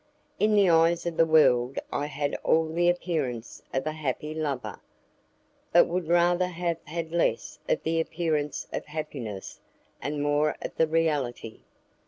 [0.39, 4.79] In the eyes of the world I had all the appearance of a happy lover,
[5.71, 9.59] but I would rather have had less of the appearance of happiness
[10.01, 11.59] and more of the reality.